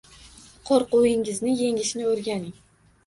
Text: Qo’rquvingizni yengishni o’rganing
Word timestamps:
Qo’rquvingizni 0.69 1.53
yengishni 1.59 2.09
o’rganing 2.15 2.59